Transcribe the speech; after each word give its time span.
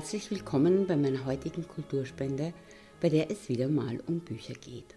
Herzlich 0.00 0.30
willkommen 0.30 0.86
bei 0.86 0.96
meiner 0.96 1.26
heutigen 1.26 1.68
Kulturspende, 1.68 2.54
bei 3.02 3.10
der 3.10 3.30
es 3.30 3.50
wieder 3.50 3.68
mal 3.68 4.00
um 4.06 4.20
Bücher 4.20 4.54
geht. 4.54 4.96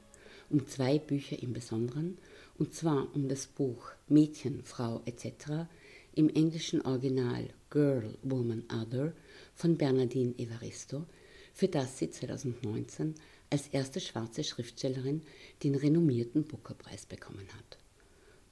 Um 0.50 0.66
zwei 0.66 0.98
Bücher 0.98 1.38
im 1.44 1.52
Besonderen, 1.52 2.18
und 2.58 2.74
zwar 2.74 3.14
um 3.14 3.28
das 3.28 3.48
Buch 3.48 3.92
Mädchen, 4.08 4.64
Frau 4.64 5.02
etc. 5.04 5.68
im 6.16 6.30
englischen 6.30 6.80
Original 6.84 7.50
Girl, 7.70 8.18
Woman, 8.24 8.64
Other 8.72 9.12
von 9.54 9.76
Bernadine 9.76 10.40
Evaristo, 10.40 11.06
für 11.54 11.68
das 11.68 12.00
sie 12.00 12.10
2019 12.10 13.16
als 13.50 13.68
erste 13.68 14.00
schwarze 14.00 14.46
Schriftstellerin 14.46 15.22
den 15.64 15.76
renommierten 15.76 16.46
Booker-Preis 16.46 17.08
bekommen 17.08 17.50
hat. 17.58 17.78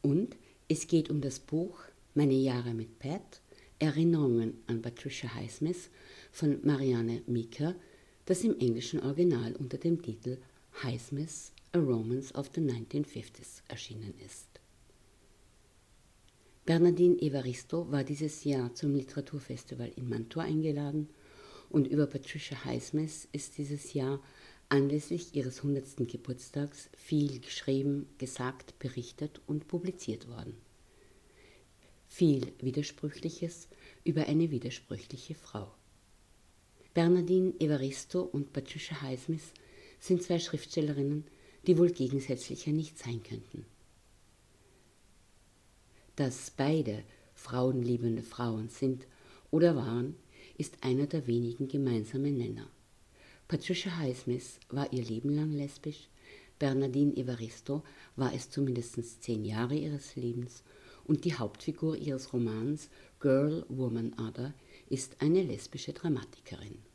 Und 0.02 0.36
es 0.68 0.88
geht 0.88 1.10
um 1.10 1.22
das 1.22 1.40
Buch 1.40 1.80
Meine 2.14 2.34
Jahre 2.34 2.74
mit 2.74 3.00
Pat, 3.00 3.40
Erinnerungen 3.82 4.60
an 4.68 4.80
Patricia 4.84 5.34
Highsmith 5.34 5.90
von 6.32 6.60
Marianne 6.64 7.24
Meeker, 7.26 7.74
das 8.26 8.44
im 8.44 8.60
englischen 8.60 9.00
Original 9.00 9.56
unter 9.56 9.80
dem 9.80 10.00
Titel 10.04 10.38
Highsmith, 10.84 11.52
A 11.72 11.80
Romance 11.80 12.32
of 12.36 12.52
the 12.54 12.62
1950s 12.62 13.64
erschienen 13.68 14.14
ist. 14.24 14.48
Bernardine 16.64 17.20
Evaristo 17.20 17.92
war 17.92 18.04
dieses 18.04 18.44
Jahr 18.44 18.72
zum 18.76 18.94
Literaturfestival 18.94 19.92
in 19.96 20.08
Mantua 20.08 20.44
eingeladen 20.44 21.10
und 21.72 21.88
über 21.88 22.06
Patricia 22.06 22.64
Highsmith 22.64 23.28
ist 23.32 23.58
dieses 23.58 23.96
Jahr 23.96 24.22
anlässlich 24.70 25.34
ihres 25.34 25.58
100. 25.58 26.08
Geburtstags 26.08 26.88
viel 26.96 27.40
geschrieben, 27.40 28.08
gesagt, 28.20 28.78
berichtet 28.78 29.42
und 29.48 29.68
publiziert 29.68 30.28
worden. 30.28 30.56
Viel 32.14 32.52
Widersprüchliches 32.60 33.70
über 34.04 34.28
eine 34.28 34.52
widersprüchliche 34.52 35.34
Frau. 35.34 35.72
Bernardine 36.94 37.54
Evaristo 37.58 38.22
und 38.22 38.52
Patricia 38.52 39.02
Highsmith 39.02 39.54
sind 39.98 40.22
zwei 40.22 40.38
Schriftstellerinnen, 40.38 41.24
die 41.66 41.78
wohl 41.78 41.90
gegensätzlicher 41.90 42.74
nicht 42.74 43.00
sein 43.00 43.24
könnten. 43.24 43.66
Dass 46.18 46.52
beide 46.52 47.06
frauenliebende 47.34 48.24
Frauen 48.24 48.68
sind 48.68 49.08
oder 49.50 49.78
waren, 49.78 50.18
ist 50.58 50.84
einer 50.84 51.08
der 51.08 51.28
wenigen 51.28 51.70
gemeinsamen 51.70 52.38
Nenner. 52.38 52.70
Patricia 53.48 53.96
Highsmith 53.98 54.60
war 54.68 54.92
ihr 54.92 55.06
Leben 55.06 55.30
lang 55.30 55.54
lesbisch, 55.54 56.10
Bernardine 56.60 57.16
Evaristo 57.16 57.84
war 58.18 58.34
es 58.36 58.50
zumindest 58.50 59.24
zehn 59.24 59.46
Jahre 59.46 59.76
ihres 59.76 60.18
Lebens 60.18 60.62
und 61.06 61.26
die 61.26 61.36
Hauptfigur 61.36 61.98
ihres 61.98 62.34
Romans 62.34 62.90
Girl, 63.20 63.66
Woman, 63.70 64.14
Other 64.20 64.54
ist 64.90 65.22
eine 65.22 65.42
lesbische 65.42 65.94
Dramatikerin. 65.94 66.91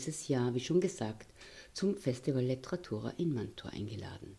Dieses 0.00 0.28
Jahr, 0.28 0.54
wie 0.54 0.60
schon 0.60 0.80
gesagt, 0.80 1.28
zum 1.74 1.94
Festival 1.94 2.42
Letteratura 2.42 3.10
in 3.18 3.34
Mantua 3.34 3.70
eingeladen. 3.70 4.38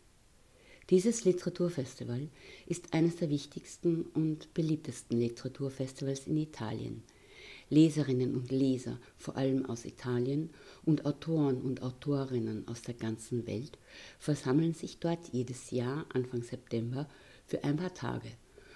Dieses 0.89 1.23
Literaturfestival 1.23 2.29
ist 2.65 2.95
eines 2.95 3.17
der 3.17 3.29
wichtigsten 3.29 4.07
und 4.15 4.51
beliebtesten 4.55 5.19
Literaturfestivals 5.19 6.25
in 6.25 6.37
Italien. 6.37 7.03
Leserinnen 7.69 8.33
und 8.33 8.49
Leser, 8.49 8.97
vor 9.19 9.37
allem 9.37 9.67
aus 9.67 9.85
Italien, 9.85 10.49
und 10.83 11.05
Autoren 11.05 11.61
und 11.61 11.83
Autorinnen 11.83 12.67
aus 12.67 12.81
der 12.81 12.95
ganzen 12.95 13.45
Welt 13.45 13.77
versammeln 14.17 14.73
sich 14.73 14.97
dort 14.97 15.27
jedes 15.31 15.69
Jahr 15.69 16.07
Anfang 16.11 16.41
September 16.41 17.07
für 17.45 17.63
ein 17.63 17.77
paar 17.77 17.93
Tage. 17.93 18.31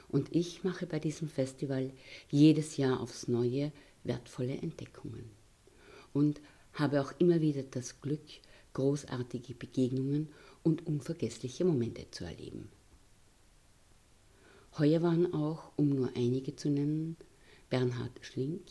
Und 0.08 0.36
ich 0.36 0.64
mache 0.64 0.86
bei 0.86 1.00
diesem 1.00 1.30
Festival 1.30 1.92
jedes 2.30 2.78
Jahr 2.78 3.00
aufs 3.00 3.28
Neue 3.28 3.72
wertvolle 4.04 4.54
Entdeckungen 4.54 5.32
und 6.16 6.42
habe 6.76 7.02
auch 7.02 7.14
immer 7.20 7.42
wieder 7.42 7.64
das 7.64 8.02
Glück, 8.02 8.22
großartige 8.74 9.54
Begegnungen 9.54 10.30
und 10.64 10.86
unvergessliche 10.86 11.66
Momente 11.66 12.06
zu 12.12 12.26
erleben. 12.26 12.70
Heuer 14.78 15.02
waren 15.02 15.34
auch, 15.34 15.72
um 15.78 15.90
nur 15.90 16.10
einige 16.16 16.56
zu 16.56 16.70
nennen, 16.70 17.16
Bernhard 17.70 18.12
Schlink, 18.22 18.62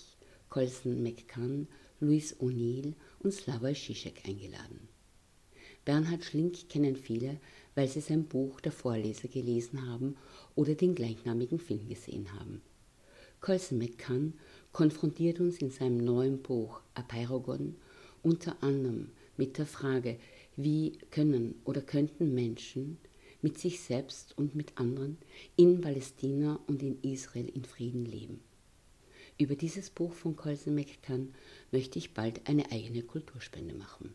Colson 0.50 1.02
McCann, 1.02 1.66
Louis 2.00 2.36
O'Neill 2.40 2.92
und 3.20 3.32
Slavoj 3.32 3.74
Žižek 3.74 4.26
eingeladen. 4.26 4.88
Bernhard 5.86 6.24
Schlink 6.24 6.68
kennen 6.68 6.96
viele, 6.96 7.38
weil 7.74 7.88
sie 7.88 8.00
sein 8.00 8.24
Buch 8.24 8.60
Der 8.60 8.72
Vorleser 8.72 9.28
gelesen 9.28 9.86
haben 9.86 10.16
oder 10.54 10.74
den 10.74 10.94
gleichnamigen 10.94 11.58
Film 11.58 11.88
gesehen 11.88 12.32
haben. 12.34 12.60
Colson 13.40 13.78
McCann 13.78 14.34
konfrontiert 14.72 15.40
uns 15.40 15.58
in 15.58 15.70
seinem 15.70 15.98
neuen 15.98 16.42
Buch 16.42 16.80
Apeirogon 16.94 17.76
unter 18.24 18.62
anderem 18.62 19.10
mit 19.36 19.58
der 19.58 19.66
Frage, 19.66 20.18
wie 20.56 20.98
können 21.10 21.60
oder 21.64 21.82
könnten 21.82 22.34
Menschen 22.34 22.98
mit 23.42 23.58
sich 23.58 23.80
selbst 23.80 24.36
und 24.38 24.54
mit 24.54 24.78
anderen 24.78 25.18
in 25.56 25.80
Palästina 25.80 26.58
und 26.66 26.82
in 26.82 27.00
Israel 27.02 27.48
in 27.48 27.64
Frieden 27.64 28.06
leben. 28.06 28.40
Über 29.36 29.54
dieses 29.54 29.90
Buch 29.90 30.12
von 30.12 30.36
Colson 30.36 30.74
McCann 30.74 31.34
möchte 31.72 31.98
ich 31.98 32.14
bald 32.14 32.48
eine 32.48 32.70
eigene 32.70 33.02
Kulturspende 33.02 33.74
machen. 33.74 34.14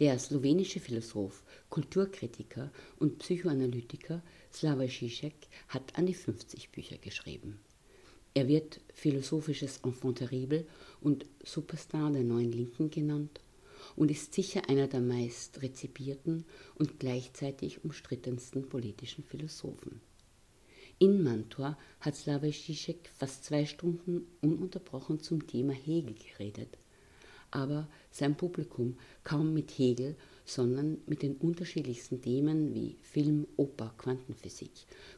Der 0.00 0.18
slowenische 0.18 0.80
Philosoph, 0.80 1.44
Kulturkritiker 1.68 2.72
und 2.98 3.18
Psychoanalytiker 3.18 4.22
Slavoj 4.52 4.88
Žižek 4.88 5.34
hat 5.68 5.96
an 5.96 6.06
die 6.06 6.14
50 6.14 6.70
Bücher 6.70 6.98
geschrieben. 6.98 7.60
Er 8.34 8.48
wird 8.48 8.80
philosophisches 8.92 9.78
Enfant 9.84 10.18
terrible 10.18 10.66
und 11.00 11.24
Superstar 11.44 12.10
der 12.10 12.24
neuen 12.24 12.50
Linken 12.50 12.90
genannt 12.90 13.40
und 13.94 14.10
ist 14.10 14.34
sicher 14.34 14.68
einer 14.68 14.88
der 14.88 15.00
meist 15.00 15.62
rezipierten 15.62 16.44
und 16.74 16.98
gleichzeitig 16.98 17.84
umstrittensten 17.84 18.68
politischen 18.68 19.22
Philosophen. 19.22 20.00
In 20.98 21.22
Mantua 21.22 21.78
hat 22.00 22.16
Slavoj 22.16 22.50
Žižek 22.50 23.08
fast 23.14 23.44
zwei 23.44 23.66
Stunden 23.66 24.26
ununterbrochen 24.40 25.20
zum 25.20 25.46
Thema 25.46 25.72
Hegel 25.72 26.14
geredet, 26.14 26.78
aber 27.50 27.88
sein 28.10 28.36
Publikum 28.36 28.96
kaum 29.22 29.54
mit 29.54 29.70
Hegel, 29.72 30.16
sondern 30.44 30.98
mit 31.06 31.22
den 31.22 31.36
unterschiedlichsten 31.36 32.20
Themen 32.20 32.74
wie 32.74 32.96
Film, 33.02 33.46
Oper, 33.56 33.94
Quantenphysik, 33.96 34.70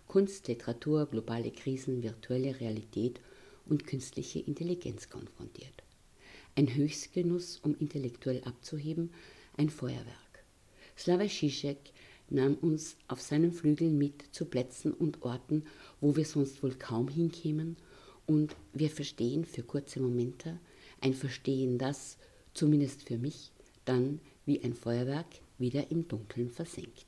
Kunst, 0.07 0.47
Literatur, 0.49 1.07
globale 1.07 1.51
Krisen, 1.51 2.03
virtuelle 2.03 2.61
Realität 2.61 3.21
und 3.67 3.87
künstliche 3.87 4.39
Intelligenz 4.39 5.11
konfrontiert. 5.11 5.83
Ein 6.55 6.75
Höchstgenuss, 6.75 7.59
um 7.63 7.77
intellektuell 7.79 8.43
abzuheben, 8.45 9.11
ein 9.57 9.69
Feuerwerk. 9.69 10.45
Slavoj 10.97 11.29
Žižek 11.29 11.93
nahm 12.31 12.55
uns 12.55 12.97
auf 13.09 13.21
seinen 13.21 13.53
Flügeln 13.53 13.99
mit 13.99 14.25
zu 14.33 14.47
Plätzen 14.47 14.93
und 14.93 15.23
Orten, 15.23 15.65
wo 16.01 16.17
wir 16.17 16.25
sonst 16.25 16.63
wohl 16.63 16.75
kaum 16.75 17.09
hinkämen, 17.09 17.77
und 18.27 18.57
wir 18.73 18.91
verstehen 18.91 19.45
für 19.45 19.63
kurze 19.63 20.01
Momente 20.01 20.59
ein 21.01 21.15
Verstehen, 21.15 21.79
das, 21.79 22.19
zumindest 22.55 23.05
für 23.05 23.19
mich, 23.19 23.53
dann 23.85 24.21
wie 24.47 24.63
ein 24.63 24.75
Feuerwerk 24.75 25.27
wieder 25.59 25.91
im 25.91 26.09
Dunkeln 26.09 26.51
versinkt. 26.51 27.07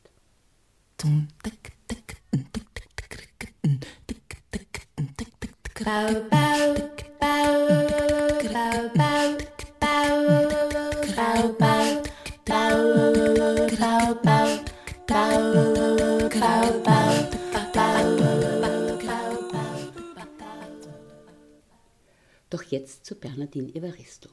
Doch 22.50 22.62
jetzt 22.64 23.04
zu 23.06 23.14
Bernardine 23.14 23.74
Evaristo. 23.74 24.30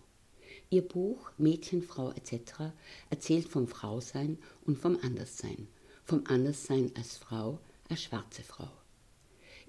Ihr 0.69 0.81
Buch 0.81 1.31
Mädchen, 1.37 1.83
Frau 1.83 2.11
etc. 2.11 2.73
erzählt 3.09 3.47
vom 3.47 3.67
Frausein 3.67 4.37
und 4.65 4.77
vom 4.77 4.97
Anderssein, 5.01 5.67
vom 6.03 6.23
Anderssein 6.27 6.91
als 6.95 7.17
Frau, 7.17 7.59
als 7.89 8.03
schwarze 8.03 8.43
Frau. 8.43 8.69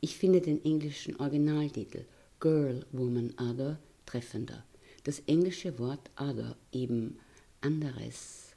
Ich 0.00 0.16
finde 0.16 0.40
den 0.40 0.64
englischen 0.64 1.16
Originaltitel 1.16 2.04
Girl, 2.40 2.84
Woman, 2.92 3.34
Other 3.38 3.78
treffender. 4.04 4.64
Das 5.04 5.20
englische 5.20 5.78
Wort 5.78 6.10
Other, 6.18 6.56
eben 6.72 7.18
anderes, 7.60 8.54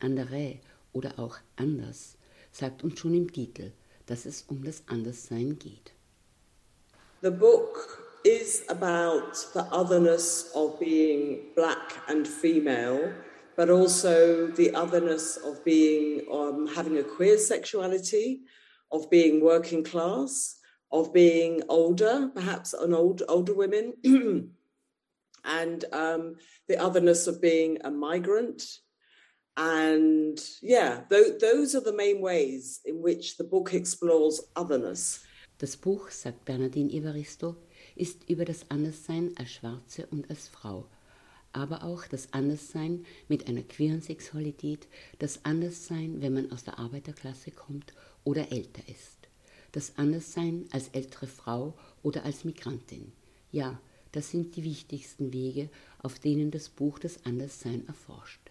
andere 0.00 0.58
oder 0.92 1.18
auch 1.18 1.38
anders 1.56 2.16
sagt 2.52 2.82
uns 2.82 2.98
schon 2.98 3.14
im 3.14 3.32
Titel, 3.32 3.72
dass 4.06 4.26
es 4.26 4.42
um 4.42 4.64
das 4.64 4.82
Anderssein 4.86 5.58
geht. 5.58 5.92
The 7.22 7.30
book 7.30 8.07
is 8.24 8.64
about 8.68 9.34
the 9.54 9.62
otherness 9.70 10.50
of 10.54 10.78
being 10.80 11.52
black 11.54 11.96
and 12.08 12.26
female, 12.26 13.12
but 13.56 13.70
also 13.70 14.48
the 14.48 14.74
otherness 14.74 15.36
of 15.36 15.64
being 15.64 16.26
um, 16.32 16.66
having 16.66 16.98
a 16.98 17.02
queer 17.02 17.38
sexuality, 17.38 18.42
of 18.92 19.10
being 19.10 19.42
working 19.42 19.84
class, 19.84 20.58
of 20.90 21.12
being 21.12 21.62
older, 21.68 22.30
perhaps 22.34 22.72
an 22.72 22.94
old 22.94 23.22
older 23.28 23.54
women, 23.54 23.94
and 25.44 25.84
um, 25.92 26.34
the 26.68 26.76
otherness 26.78 27.26
of 27.26 27.40
being 27.40 27.78
a 27.84 27.90
migrant. 27.90 28.62
And 29.56 30.38
yeah, 30.62 31.00
th 31.10 31.40
those 31.40 31.74
are 31.74 31.84
the 31.84 32.00
main 32.04 32.20
ways 32.20 32.80
in 32.84 33.02
which 33.02 33.36
the 33.36 33.44
book 33.44 33.74
explores 33.74 34.40
otherness. 34.54 35.24
Das 35.58 35.74
Buch, 35.74 36.12
sagt 36.12 36.44
Bernardine 36.44 36.90
Evaristo, 36.90 37.56
ist 37.98 38.28
über 38.28 38.44
das 38.44 38.70
Anderssein 38.70 39.32
als 39.36 39.50
Schwarze 39.50 40.06
und 40.06 40.30
als 40.30 40.48
Frau, 40.48 40.86
aber 41.52 41.82
auch 41.82 42.06
das 42.06 42.32
Anderssein 42.32 43.04
mit 43.28 43.48
einer 43.48 43.62
queeren 43.62 44.00
Sexualität, 44.00 44.86
das 45.18 45.44
Anderssein, 45.44 46.20
wenn 46.20 46.34
man 46.34 46.52
aus 46.52 46.64
der 46.64 46.78
Arbeiterklasse 46.78 47.50
kommt 47.50 47.94
oder 48.24 48.52
älter 48.52 48.82
ist, 48.88 49.28
das 49.72 49.96
Anderssein 49.96 50.66
als 50.70 50.88
ältere 50.88 51.26
Frau 51.26 51.74
oder 52.02 52.24
als 52.24 52.44
Migrantin. 52.44 53.12
Ja, 53.50 53.80
das 54.12 54.30
sind 54.30 54.56
die 54.56 54.64
wichtigsten 54.64 55.32
Wege, 55.32 55.68
auf 55.98 56.18
denen 56.18 56.50
das 56.50 56.68
Buch 56.68 56.98
das 56.98 57.24
Anderssein 57.24 57.86
erforscht. 57.86 58.50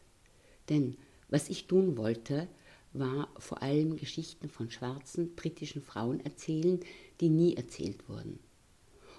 Denn 0.70 0.98
was 1.30 1.50
ich 1.50 1.68
tun 1.68 1.98
wollte, 1.98 2.48
war 2.94 3.30
vor 3.38 3.62
allem 3.62 3.96
Geschichten 3.98 4.50
von 4.50 4.72
schwarzen 4.72 5.36
britischen 5.36 5.82
Frauen 5.82 6.20
erzählen, 6.22 6.80
die 7.22 7.30
nie 7.30 7.56
erzählt 7.56 8.08
wurden. 8.08 8.40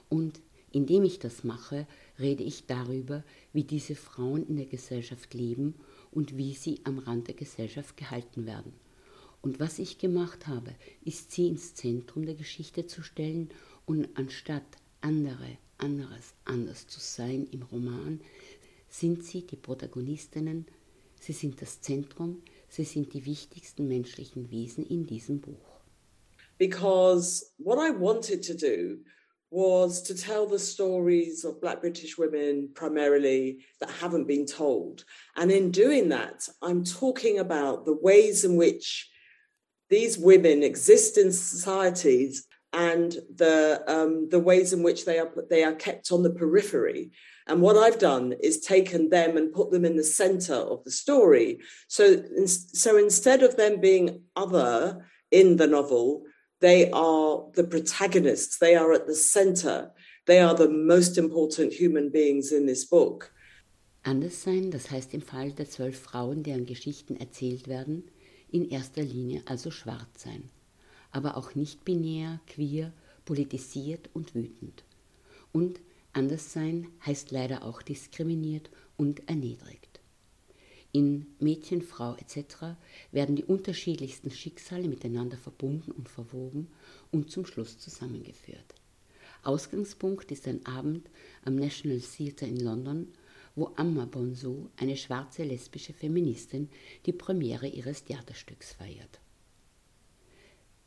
Und 0.08 0.40
indem 0.70 1.04
ich 1.04 1.18
das 1.18 1.44
mache, 1.44 1.86
rede 2.18 2.44
ich 2.44 2.66
darüber, 2.66 3.24
wie 3.52 3.64
diese 3.64 3.94
Frauen 3.94 4.46
in 4.46 4.56
der 4.56 4.66
Gesellschaft 4.66 5.34
leben 5.34 5.74
und 6.10 6.36
wie 6.36 6.54
sie 6.54 6.80
am 6.84 6.98
Rand 6.98 7.28
der 7.28 7.34
Gesellschaft 7.34 7.96
gehalten 7.96 8.46
werden. 8.46 8.72
Und 9.40 9.60
was 9.60 9.78
ich 9.78 9.98
gemacht 9.98 10.46
habe, 10.46 10.74
ist 11.04 11.32
sie 11.32 11.48
ins 11.48 11.74
Zentrum 11.74 12.26
der 12.26 12.34
Geschichte 12.34 12.86
zu 12.86 13.02
stellen 13.02 13.50
und 13.86 14.08
anstatt 14.14 14.66
andere, 15.00 15.58
anderes, 15.78 16.34
anders 16.44 16.86
zu 16.86 17.00
sein 17.00 17.46
im 17.52 17.62
Roman, 17.62 18.20
sind 18.88 19.24
sie 19.24 19.46
die 19.46 19.56
Protagonistinnen, 19.56 20.66
sie 21.20 21.32
sind 21.32 21.62
das 21.62 21.80
Zentrum, 21.80 22.42
sie 22.68 22.84
sind 22.84 23.14
die 23.14 23.26
wichtigsten 23.26 23.86
menschlichen 23.86 24.50
Wesen 24.50 24.84
in 24.84 25.06
diesem 25.06 25.40
Buch. 25.40 25.80
Because 26.58 27.52
what 27.58 27.78
I 27.78 27.96
wanted 27.96 28.44
to 28.44 28.54
do 28.54 28.98
was 29.50 30.02
to 30.02 30.14
tell 30.14 30.46
the 30.46 30.58
stories 30.58 31.44
of 31.44 31.60
Black 31.60 31.80
British 31.80 32.18
women 32.18 32.68
primarily 32.74 33.64
that 33.80 33.90
haven't 33.90 34.28
been 34.28 34.46
told. 34.46 35.04
And 35.36 35.50
in 35.50 35.70
doing 35.70 36.10
that, 36.10 36.46
I'm 36.60 36.84
talking 36.84 37.38
about 37.38 37.84
the 37.84 37.94
ways 37.94 38.44
in 38.44 38.56
which 38.56 39.08
these 39.88 40.18
women 40.18 40.62
exist 40.62 41.16
in 41.16 41.32
societies 41.32 42.46
and 42.74 43.16
the 43.34 43.82
um, 43.86 44.28
the 44.28 44.38
ways 44.38 44.74
in 44.74 44.82
which 44.82 45.06
they 45.06 45.18
are 45.18 45.30
they 45.48 45.64
are 45.64 45.74
kept 45.74 46.12
on 46.12 46.22
the 46.22 46.30
periphery. 46.30 47.10
And 47.46 47.62
what 47.62 47.78
I've 47.78 47.98
done 47.98 48.34
is 48.42 48.60
taken 48.60 49.08
them 49.08 49.38
and 49.38 49.54
put 49.54 49.70
them 49.70 49.86
in 49.86 49.96
the 49.96 50.04
center 50.04 50.54
of 50.54 50.84
the 50.84 50.90
story. 50.90 51.60
So 51.88 52.22
so 52.46 52.98
instead 52.98 53.42
of 53.42 53.56
them 53.56 53.80
being 53.80 54.22
other 54.36 55.06
in 55.30 55.56
the 55.56 55.66
novel, 55.66 56.24
they 56.60 56.90
are 56.92 57.44
the 57.54 57.64
protagonists. 57.64 58.58
They 58.58 58.76
are 58.76 58.92
at 58.92 59.06
the 59.06 59.14
center. 59.14 59.92
They 60.26 60.40
are 60.40 60.54
the 60.54 60.68
most 60.68 61.16
important 61.16 61.72
human 61.72 62.10
beings 62.10 62.52
in 62.52 62.66
this 62.66 62.84
book. 62.84 63.32
Anderssein, 64.02 64.70
das 64.70 64.90
heißt 64.90 65.12
im 65.14 65.22
Fall 65.22 65.52
der 65.52 65.68
zwölf 65.68 65.98
Frauen, 65.98 66.42
deren 66.42 66.66
Geschichten 66.66 67.16
erzählt 67.16 67.68
werden, 67.68 68.10
in 68.50 68.68
erster 68.68 69.02
Linie 69.02 69.42
also 69.46 69.70
schwarz 69.70 70.22
sein, 70.22 70.50
aber 71.10 71.36
auch 71.36 71.54
nicht 71.54 71.84
binär, 71.84 72.40
queer, 72.46 72.92
politisiert 73.24 74.08
und 74.14 74.34
wütend. 74.34 74.84
Und 75.52 75.80
Anderssein 76.12 76.88
heißt 77.04 77.30
leider 77.30 77.64
auch 77.64 77.82
diskriminiert 77.82 78.70
und 78.96 79.28
erniedrigt. 79.28 79.87
In 80.98 81.26
Mädchen, 81.38 81.80
Frau 81.80 82.16
etc. 82.16 82.74
werden 83.12 83.36
die 83.36 83.44
unterschiedlichsten 83.44 84.32
Schicksale 84.32 84.88
miteinander 84.88 85.36
verbunden 85.36 85.92
und 85.92 86.08
verwoben 86.08 86.66
und 87.12 87.30
zum 87.30 87.46
Schluss 87.46 87.78
zusammengeführt. 87.78 88.74
Ausgangspunkt 89.44 90.32
ist 90.32 90.48
ein 90.48 90.66
Abend 90.66 91.08
am 91.44 91.54
National 91.54 92.00
Theatre 92.00 92.48
in 92.48 92.58
London, 92.58 93.12
wo 93.54 93.70
Amma 93.76 94.06
Bonso, 94.06 94.70
eine 94.76 94.96
schwarze 94.96 95.44
lesbische 95.44 95.92
Feministin, 95.92 96.68
die 97.06 97.12
Premiere 97.12 97.68
ihres 97.68 98.02
Theaterstücks 98.02 98.72
feiert. 98.72 99.20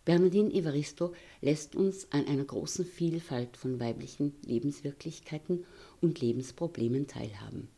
Bernadine 0.03 0.53
Evaristo 0.53 1.13
lässt 1.39 1.73
uns 1.73 2.11
an 2.11 2.27
einer 2.27 2.43
großen 2.43 2.83
Vielfalt 2.83 3.55
von 3.55 3.79
weiblichen 3.79 4.33
Lebenswirklichkeiten 4.43 5.63
und 6.01 6.19
Lebensproblemen 6.19 7.07
teilhaben. 7.07 7.69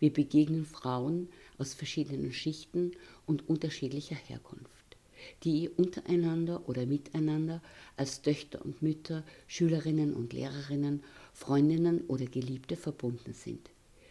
Wir 0.00 0.12
begegnen 0.12 0.64
Frauen 0.64 1.28
aus 1.58 1.74
verschiedenen 1.74 2.32
Schichten 2.32 2.92
und 3.26 3.48
unterschiedlicher 3.50 4.16
Herkunft, 4.16 4.96
die 5.44 5.68
untereinander 5.68 6.66
oder 6.66 6.86
miteinander 6.86 7.62
als 7.98 8.22
Töchter 8.22 8.64
und 8.64 8.80
Mütter, 8.80 9.24
Schülerinnen 9.46 10.14
und 10.14 10.32
Lehrerinnen, 10.32 11.04
Freundinnen 11.34 12.00
oder 12.08 12.24
Geliebte 12.24 12.76
verbunden 12.76 13.34
sind. 13.34 13.68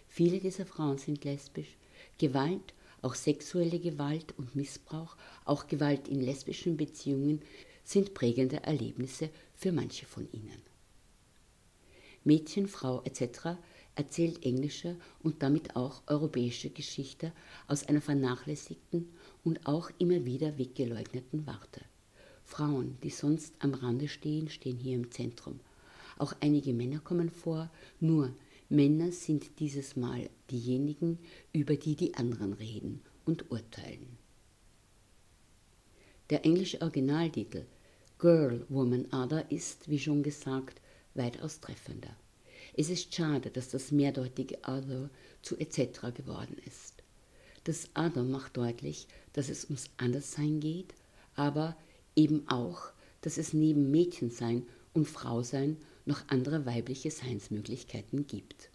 Viele 0.07 0.39
dieser 0.39 0.67
Frauen 0.67 0.99
sind 0.99 1.25
lesbisch. 1.25 1.75
Gewalt, 2.19 2.75
auch 3.01 3.15
sexuelle 3.15 3.79
Gewalt 3.79 4.35
und 4.37 4.55
Missbrauch, 4.55 5.17
auch 5.43 5.65
Gewalt 5.65 6.07
in 6.07 6.21
lesbischen 6.21 6.77
Beziehungen 6.77 7.41
sind 7.83 8.13
prägende 8.13 8.61
Erlebnisse 8.61 9.31
für 9.55 9.71
manche 9.71 10.05
von 10.05 10.27
ihnen. 10.31 10.61
Mädchen, 12.23 12.67
Frau 12.67 13.01
etc 13.05 13.57
erzählt 13.99 14.45
englische 14.45 14.95
und 15.21 15.43
damit 15.43 15.75
auch 15.75 16.03
europäische 16.07 16.69
Geschichte 16.69 17.33
aus 17.67 17.83
einer 17.83 17.99
vernachlässigten 17.99 19.09
und 19.43 19.67
auch 19.67 19.91
immer 19.99 20.23
wieder 20.23 20.57
weggeleugneten 20.57 21.45
Warte. 21.45 21.81
Frauen, 22.45 22.97
die 23.03 23.09
sonst 23.09 23.53
am 23.59 23.73
Rande 23.73 24.07
stehen, 24.07 24.49
stehen 24.49 24.77
hier 24.77 24.95
im 24.95 25.11
Zentrum. 25.11 25.59
Auch 26.17 26.33
einige 26.39 26.73
Männer 26.73 26.99
kommen 26.99 27.29
vor, 27.29 27.69
nur 27.99 28.33
Männer 28.69 29.11
sind 29.11 29.59
dieses 29.59 29.97
Mal 29.97 30.29
diejenigen, 30.49 31.19
über 31.51 31.75
die 31.75 31.95
die 31.95 32.15
anderen 32.15 32.53
reden 32.53 33.01
und 33.25 33.51
urteilen. 33.51 34.17
Der 36.29 36.45
englische 36.45 36.81
Originaltitel 36.81 37.65
Girl, 38.17 38.65
Woman, 38.69 39.07
Other 39.11 39.51
ist, 39.51 39.89
wie 39.89 39.99
schon 39.99 40.23
gesagt, 40.23 40.79
weitaus 41.15 41.59
treffender. 41.59 42.15
Es 42.79 42.89
ist 42.89 43.13
schade, 43.13 43.49
dass 43.49 43.67
das 43.67 43.91
mehrdeutige 43.91 44.57
Other 44.59 45.09
zu 45.41 45.57
etc. 45.57 46.13
geworden 46.15 46.55
ist. 46.65 47.03
Das 47.65 47.89
Other 47.93 48.23
macht 48.23 48.55
deutlich, 48.55 49.05
dass 49.33 49.49
es 49.49 49.65
ums 49.65 49.89
Anderssein 49.97 50.61
geht, 50.61 50.93
aber 51.35 51.75
eben 52.15 52.47
auch, 52.47 52.93
dass 53.19 53.37
es 53.37 53.51
neben 53.51 53.91
Mädchensein 53.91 54.65
und 54.93 55.09
Frausein 55.09 55.75
noch 56.05 56.21
andere 56.29 56.65
weibliche 56.65 57.11
Seinsmöglichkeiten 57.11 58.27
gibt. 58.27 58.69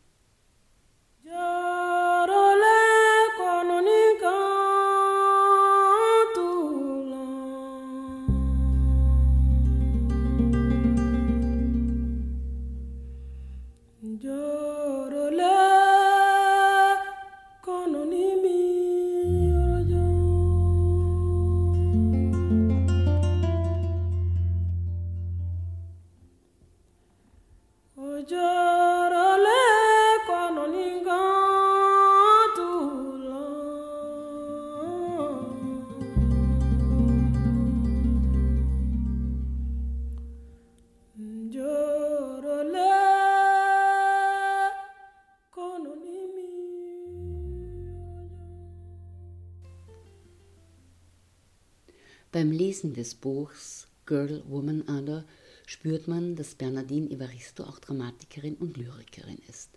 Lesen 52.85 52.95
des 52.95 53.15
Buchs 53.15 53.87
Girl, 54.05 54.43
Woman, 54.47 54.83
Other 54.83 55.25
spürt 55.65 56.07
man, 56.07 56.37
dass 56.37 56.55
Bernardine 56.55 57.11
Evaristo 57.11 57.65
auch 57.65 57.79
Dramatikerin 57.79 58.57
und 58.57 58.77
Lyrikerin 58.77 59.39
ist. 59.49 59.71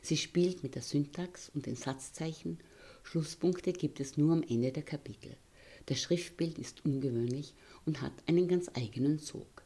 Sie 0.00 0.16
spielt 0.16 0.62
mit 0.62 0.74
der 0.74 0.80
Syntax 0.80 1.50
und 1.50 1.66
den 1.66 1.76
Satzzeichen. 1.76 2.58
Schlusspunkte 3.02 3.74
gibt 3.74 4.00
es 4.00 4.16
nur 4.16 4.32
am 4.32 4.42
Ende 4.42 4.72
der 4.72 4.84
Kapitel. 4.84 5.36
Das 5.84 6.00
Schriftbild 6.00 6.58
ist 6.58 6.82
ungewöhnlich 6.86 7.52
und 7.84 8.00
hat 8.00 8.14
einen 8.26 8.48
ganz 8.48 8.70
eigenen 8.72 9.18
Sog. 9.18 9.62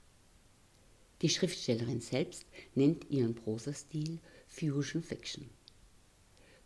Die 1.23 1.29
Schriftstellerin 1.29 2.01
selbst 2.01 2.45
nennt 2.75 3.09
ihren 3.09 3.37
Prosastil 3.37 4.19
Fusion 4.49 5.05
Fiction. 5.05 5.49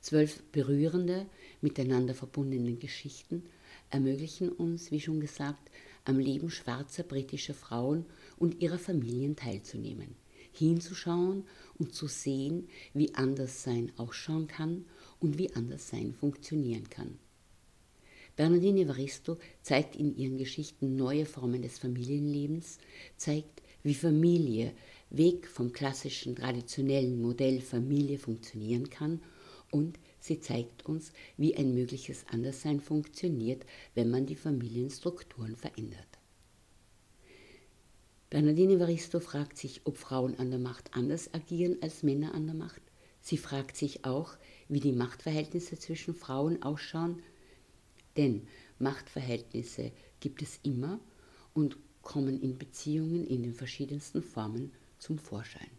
Zwölf 0.00 0.42
berührende, 0.52 1.26
miteinander 1.60 2.14
verbundene 2.14 2.72
Geschichten 2.76 3.42
ermöglichen 3.90 4.50
uns, 4.50 4.90
wie 4.90 5.00
schon 5.00 5.20
gesagt, 5.20 5.70
am 6.04 6.18
Leben 6.18 6.50
schwarzer 6.50 7.02
britischer 7.02 7.54
Frauen 7.54 8.04
und 8.36 8.60
ihrer 8.60 8.78
Familien 8.78 9.36
teilzunehmen, 9.36 10.16
hinzuschauen 10.52 11.44
und 11.78 11.94
zu 11.94 12.06
sehen, 12.06 12.68
wie 12.92 13.14
Anderssein 13.14 13.92
ausschauen 13.96 14.46
kann 14.46 14.84
und 15.20 15.38
wie 15.38 15.54
Anderssein 15.54 16.12
funktionieren 16.12 16.88
kann. 16.90 17.18
Bernardine 18.36 18.80
Evaristo 18.80 19.38
zeigt 19.62 19.94
in 19.94 20.16
ihren 20.16 20.38
Geschichten 20.38 20.96
neue 20.96 21.24
Formen 21.24 21.62
des 21.62 21.78
Familienlebens, 21.78 22.78
zeigt, 23.16 23.62
wie 23.84 23.94
Familie 23.94 24.72
weg 25.10 25.46
vom 25.46 25.72
klassischen 25.72 26.34
traditionellen 26.34 27.20
Modell 27.20 27.60
Familie 27.60 28.18
funktionieren 28.18 28.90
kann 28.90 29.20
und 29.70 29.98
sie 30.24 30.40
zeigt 30.40 30.86
uns, 30.86 31.12
wie 31.36 31.54
ein 31.54 31.74
mögliches 31.74 32.24
Anderssein 32.28 32.80
funktioniert, 32.80 33.66
wenn 33.94 34.08
man 34.10 34.24
die 34.24 34.36
Familienstrukturen 34.36 35.54
verändert. 35.54 36.08
Bernardine 38.30 38.74
Evaristo 38.74 39.20
fragt 39.20 39.58
sich, 39.58 39.82
ob 39.84 39.98
Frauen 39.98 40.38
an 40.38 40.48
der 40.50 40.58
Macht 40.58 40.94
anders 40.94 41.32
agieren 41.34 41.76
als 41.82 42.02
Männer 42.02 42.34
an 42.34 42.46
der 42.46 42.54
Macht. 42.54 42.80
Sie 43.20 43.36
fragt 43.36 43.76
sich 43.76 44.06
auch, 44.06 44.36
wie 44.68 44.80
die 44.80 44.92
Machtverhältnisse 44.92 45.78
zwischen 45.78 46.14
Frauen 46.14 46.62
ausschauen, 46.62 47.22
denn 48.16 48.46
Machtverhältnisse 48.78 49.92
gibt 50.20 50.40
es 50.40 50.58
immer 50.62 51.00
und 51.52 51.76
kommen 52.00 52.40
in 52.40 52.56
Beziehungen 52.56 53.26
in 53.26 53.42
den 53.42 53.54
verschiedensten 53.54 54.22
Formen 54.22 54.72
zum 54.98 55.18
Vorschein. 55.18 55.73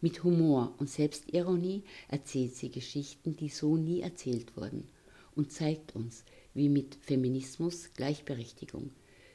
Mit 0.00 0.22
Humor 0.22 0.74
und 0.78 0.88
Selbstironie 0.88 1.82
erzählt 2.06 2.54
sie 2.54 2.70
Geschichten, 2.70 3.36
die 3.36 3.48
so 3.48 3.76
nie 3.76 4.00
erzählt 4.00 4.56
wurden 4.56 4.86
und 5.34 5.50
zeigt 5.50 5.96
uns, 5.96 6.24
wie 6.54 6.68
mit 6.68 6.96
Feminismus, 7.00 7.90
Gleichberechtigung, 7.94 8.90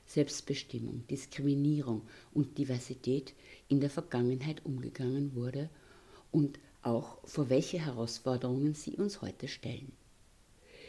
Selbstbestimmung, 0.06 1.06
Diskriminierung 1.08 2.04
und 2.34 2.58
Diversität 2.58 3.34
in 3.68 3.82
der 3.82 3.90
Vergangenheit 3.90 4.66
umgegangen 4.66 5.36
wurde 5.36 5.70
und 6.32 6.60
auch 6.82 7.18
vor 7.26 7.50
welche 7.50 7.80
Herausforderungen 7.80 8.74
sie 8.74 8.96
uns 8.96 9.22
heute 9.22 9.50
stellen. 9.50 9.92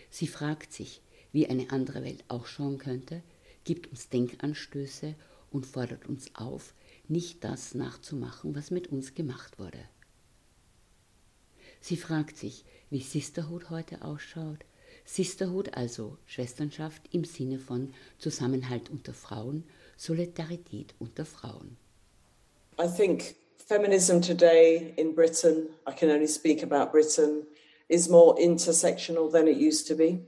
Sie 0.08 0.28
fragt 0.28 0.72
sich, 0.72 1.00
wie 1.32 1.48
eine 1.48 1.70
andere 1.70 2.04
Welt 2.04 2.22
ausschauen 2.28 2.78
könnte, 2.78 3.24
gibt 3.64 3.88
uns 3.88 4.08
Denkanstöße 4.08 5.16
und 5.50 5.66
fordert 5.66 6.06
uns 6.08 6.34
auf, 6.34 6.74
nicht 7.08 7.44
das 7.44 7.74
nachzumachen, 7.74 8.54
was 8.54 8.70
mit 8.70 8.88
uns 8.88 9.14
gemacht 9.14 9.58
wurde. 9.58 9.80
Sie 11.80 11.96
fragt 11.96 12.36
sich, 12.36 12.64
wie 12.90 13.00
Sisterhood 13.00 13.70
heute 13.70 14.02
ausschaut. 14.02 14.64
Sisterhood 15.04 15.76
also 15.76 16.16
Schwesternschaft 16.24 17.02
im 17.12 17.24
Sinne 17.24 17.58
von 17.58 17.92
Zusammenhalt 18.18 18.88
unter 18.90 19.12
Frauen, 19.12 19.64
Solidarität 19.96 20.94
unter 20.98 21.26
Frauen. 21.26 21.76
I 22.80 22.88
think 22.88 23.36
feminism 23.58 24.20
today 24.20 24.94
in 24.96 25.14
Britain, 25.14 25.68
I 25.86 25.92
can 25.92 26.10
only 26.10 26.26
speak 26.26 26.62
about 26.62 26.90
Britain, 26.90 27.46
is 27.88 28.08
more 28.08 28.34
intersectional 28.36 29.30
than 29.30 29.46
it 29.46 29.56
used 29.56 29.86
to 29.88 29.94
be. 29.94 30.24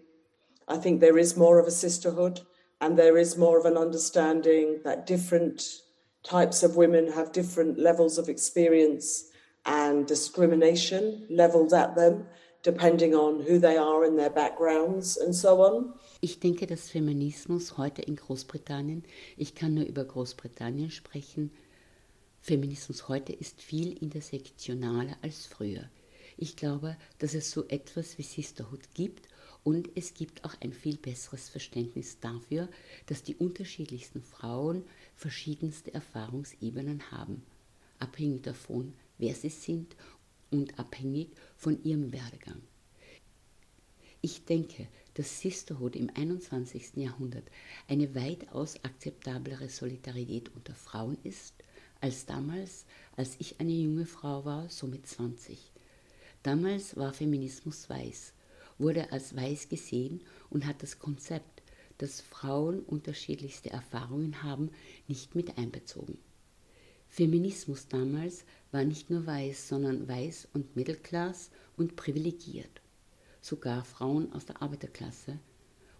I 0.68 0.76
think 0.78 1.00
there 1.00 1.18
is 1.18 1.36
more 1.36 1.58
of 1.58 1.66
a 1.66 1.70
sisterhood 1.70 2.42
and 2.80 2.98
there 2.98 3.16
is 3.16 3.36
more 3.36 3.58
of 3.58 3.64
an 3.64 3.76
understanding 3.76 4.80
that 4.84 5.06
different 5.06 5.82
types 6.28 6.62
of 6.62 6.76
women 6.76 7.12
have 7.12 7.32
different 7.32 7.78
levels 7.78 8.18
of 8.18 8.28
experience 8.28 9.30
and 9.64 10.06
discrimination 10.06 11.26
leveled 11.28 11.72
at 11.72 11.94
them, 11.94 12.26
depending 12.62 13.14
on 13.14 13.40
who 13.40 13.58
they 13.58 13.76
are 13.76 14.04
and 14.04 14.18
their 14.18 14.30
backgrounds 14.30 15.16
and 15.16 15.34
so 15.34 15.62
on. 15.62 15.94
Ich 16.20 16.40
denke, 16.40 16.66
dass 16.66 16.88
Feminismus 16.88 17.76
heute 17.76 18.02
in 18.02 18.16
Großbritannien, 18.16 19.04
ich 19.36 19.54
kann 19.54 19.74
nur 19.74 19.84
über 19.84 20.04
Großbritannien 20.04 20.90
sprechen, 20.90 21.50
Feminismus 22.40 23.08
heute 23.08 23.32
ist 23.32 23.60
viel 23.60 24.00
intersektionaler 24.00 25.16
als 25.20 25.46
früher. 25.46 25.90
Ich 26.36 26.56
glaube, 26.56 26.96
dass 27.18 27.34
es 27.34 27.50
so 27.50 27.66
etwas 27.68 28.18
wie 28.18 28.22
Sisterhood 28.22 28.82
gibt 28.94 29.26
und 29.64 29.90
es 29.96 30.14
gibt 30.14 30.44
auch 30.44 30.54
ein 30.60 30.72
viel 30.72 30.96
besseres 30.96 31.48
Verständnis 31.48 32.20
dafür, 32.20 32.68
dass 33.06 33.24
die 33.24 33.34
unterschiedlichsten 33.34 34.22
Frauen 34.22 34.84
verschiedenste 35.16 35.92
Erfahrungsebenen 35.94 37.10
haben, 37.10 37.42
abhängig 37.98 38.42
davon, 38.42 38.92
wer 39.18 39.34
sie 39.34 39.48
sind 39.48 39.96
und 40.50 40.78
abhängig 40.78 41.30
von 41.56 41.82
ihrem 41.82 42.12
Werdegang. 42.12 42.60
Ich 44.20 44.44
denke, 44.44 44.86
dass 45.14 45.40
Sisterhood 45.40 45.96
im 45.96 46.10
21. 46.14 46.96
Jahrhundert 46.96 47.44
eine 47.88 48.14
weitaus 48.14 48.76
akzeptablere 48.84 49.68
Solidarität 49.68 50.54
unter 50.54 50.74
Frauen 50.74 51.16
ist, 51.24 51.54
als 52.00 52.26
damals, 52.26 52.84
als 53.16 53.36
ich 53.38 53.60
eine 53.60 53.72
junge 53.72 54.06
Frau 54.06 54.44
war, 54.44 54.68
so 54.68 54.86
mit 54.86 55.06
20. 55.06 55.58
Damals 56.42 56.96
war 56.96 57.12
Feminismus 57.12 57.88
weiß 57.88 58.34
wurde 58.78 59.12
als 59.12 59.34
weiß 59.34 59.68
gesehen 59.68 60.20
und 60.50 60.66
hat 60.66 60.82
das 60.82 60.98
Konzept, 60.98 61.55
dass 61.98 62.20
Frauen 62.20 62.80
unterschiedlichste 62.80 63.70
Erfahrungen 63.70 64.42
haben, 64.42 64.70
nicht 65.08 65.34
mit 65.34 65.58
einbezogen. 65.58 66.18
Feminismus 67.08 67.88
damals 67.88 68.44
war 68.72 68.84
nicht 68.84 69.10
nur 69.10 69.26
weiß, 69.26 69.68
sondern 69.68 70.08
weiß 70.08 70.48
und 70.52 70.76
Mittelklass 70.76 71.50
und 71.76 71.96
privilegiert. 71.96 72.82
Sogar 73.40 73.84
Frauen 73.84 74.32
aus 74.32 74.44
der 74.44 74.60
Arbeiterklasse 74.60 75.38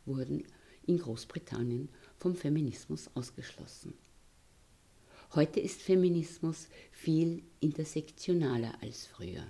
wurden 0.04 0.44
in 0.86 0.98
Großbritannien 0.98 1.88
vom 2.18 2.34
Feminismus 2.34 3.08
ausgeschlossen. 3.14 3.94
Heute 5.34 5.60
ist 5.60 5.82
Feminismus 5.82 6.68
viel 6.92 7.42
intersektionaler 7.60 8.74
als 8.80 9.06
früher, 9.06 9.44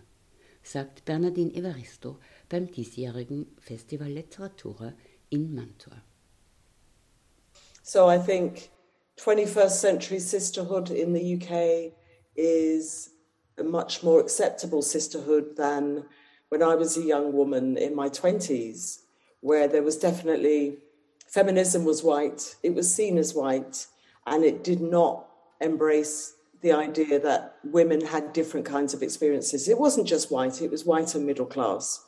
sagt 0.62 1.04
Bernardine 1.04 1.54
Evaristo 1.54 2.18
beim 2.48 2.70
diesjährigen 2.70 3.46
Festival 3.58 4.10
Literatura 4.10 4.94
in 5.28 5.54
Mantua. 5.54 6.02
So 7.86 8.08
I 8.08 8.18
think 8.18 8.70
21st 9.20 9.70
century 9.70 10.18
sisterhood 10.18 10.90
in 10.90 11.12
the 11.12 11.34
UK 11.36 11.92
is 12.34 13.10
a 13.58 13.62
much 13.62 14.02
more 14.02 14.18
acceptable 14.18 14.82
sisterhood 14.82 15.56
than 15.56 16.04
when 16.48 16.64
I 16.64 16.74
was 16.74 16.96
a 16.96 17.02
young 17.02 17.32
woman 17.32 17.76
in 17.76 17.94
my 17.94 18.08
20s, 18.08 19.02
where 19.38 19.68
there 19.68 19.84
was 19.84 19.96
definitely 19.96 20.78
feminism 21.28 21.84
was 21.84 22.02
white, 22.02 22.56
it 22.64 22.74
was 22.74 22.92
seen 22.92 23.18
as 23.18 23.34
white, 23.34 23.86
and 24.26 24.44
it 24.44 24.64
did 24.64 24.80
not 24.80 25.28
embrace 25.60 26.34
the 26.62 26.72
idea 26.72 27.20
that 27.20 27.54
women 27.62 28.00
had 28.00 28.32
different 28.32 28.66
kinds 28.66 28.94
of 28.94 29.02
experiences. 29.04 29.68
It 29.68 29.78
wasn't 29.78 30.08
just 30.08 30.32
white, 30.32 30.60
it 30.60 30.72
was 30.72 30.84
white 30.84 31.14
and 31.14 31.24
middle 31.24 31.46
class 31.46 32.04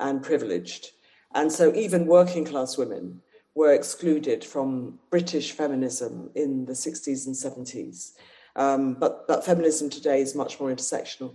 and 0.00 0.24
privileged. 0.24 0.90
And 1.36 1.52
so 1.52 1.72
even 1.72 2.06
working 2.06 2.44
class 2.44 2.76
women 2.76 3.22
were 3.58 3.72
excluded 3.72 4.44
from 4.44 5.00
British 5.10 5.50
feminism 5.50 6.30
in 6.36 6.64
the 6.66 6.72
60s 6.72 7.26
and 7.26 7.34
70s. 7.34 8.12
Um, 8.54 8.94
but, 8.94 9.26
but 9.26 9.44
feminism 9.44 9.90
today 9.90 10.20
is 10.20 10.36
much 10.36 10.60
more 10.60 10.70
intersectional. 10.70 11.34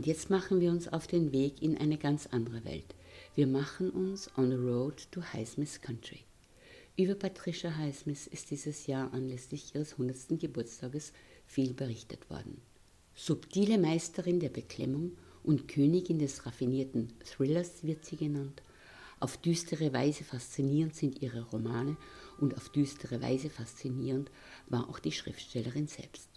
Und 0.00 0.06
jetzt 0.06 0.30
machen 0.30 0.62
wir 0.62 0.70
uns 0.70 0.88
auf 0.88 1.06
den 1.06 1.30
Weg 1.30 1.60
in 1.60 1.76
eine 1.76 1.98
ganz 1.98 2.26
andere 2.28 2.64
Welt. 2.64 2.94
Wir 3.34 3.46
machen 3.46 3.90
uns 3.90 4.30
on 4.38 4.48
the 4.48 4.56
road 4.56 5.06
to 5.10 5.20
Highsmith 5.20 5.82
Country. 5.82 6.20
Über 6.96 7.14
Patricia 7.14 7.76
Highsmith 7.76 8.26
ist 8.26 8.50
dieses 8.50 8.86
Jahr 8.86 9.12
anlässlich 9.12 9.74
ihres 9.74 9.92
100. 9.92 10.40
Geburtstages 10.40 11.12
viel 11.44 11.74
berichtet 11.74 12.30
worden. 12.30 12.62
Subtile 13.14 13.76
Meisterin 13.76 14.40
der 14.40 14.48
Beklemmung 14.48 15.18
und 15.42 15.68
Königin 15.68 16.18
des 16.18 16.46
raffinierten 16.46 17.12
Thrillers 17.22 17.84
wird 17.84 18.06
sie 18.06 18.16
genannt. 18.16 18.62
Auf 19.18 19.36
düstere 19.36 19.92
Weise 19.92 20.24
faszinierend 20.24 20.96
sind 20.96 21.20
ihre 21.20 21.42
Romane 21.42 21.98
und 22.38 22.56
auf 22.56 22.70
düstere 22.70 23.20
Weise 23.20 23.50
faszinierend 23.50 24.30
war 24.66 24.88
auch 24.88 24.98
die 24.98 25.12
Schriftstellerin 25.12 25.88
selbst. 25.88 26.29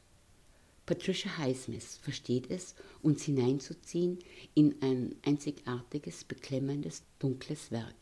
Patricia 0.86 1.38
Highsmith 1.38 1.98
versteht 2.02 2.50
es, 2.50 2.76
uns 3.02 3.24
hineinzuziehen 3.24 4.20
in 4.54 4.76
ein 4.82 5.16
einzigartiges, 5.24 6.26
beklemmendes, 6.26 7.04
dunkles 7.20 7.72
Werk. 7.72 7.96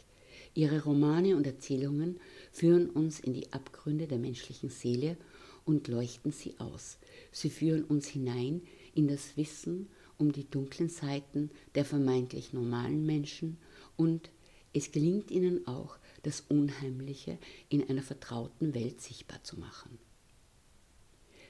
Ihre 0.56 0.84
Romane 0.84 1.36
und 1.36 1.46
Erzählungen 1.46 2.20
führen 2.52 2.90
uns 2.90 3.20
in 3.20 3.34
die 3.34 3.54
Abgründe 3.54 4.08
der 4.08 4.18
menschlichen 4.18 4.70
Seele 4.70 5.16
und 5.64 5.88
leuchten 5.88 6.32
sie 6.32 6.60
aus. 6.60 6.98
Sie 7.32 7.52
führen 7.52 7.84
uns 7.84 8.08
hinein 8.08 8.64
in 8.96 9.08
das 9.08 9.38
Wissen 9.38 9.88
um 10.18 10.32
die 10.32 10.50
dunklen 10.50 10.90
Seiten 10.90 11.52
der 11.76 11.86
vermeintlich 11.86 12.52
normalen 12.52 13.06
Menschen 13.06 13.58
und 13.96 14.30
es 14.74 14.92
gelingt 14.92 15.30
ihnen 15.32 15.68
auch, 15.68 15.98
das 16.24 16.42
Unheimliche 16.42 17.38
in 17.70 17.88
einer 17.90 18.04
vertrauten 18.04 18.74
Welt 18.74 19.02
sichtbar 19.02 19.44
zu 19.44 19.60
machen. 19.60 19.98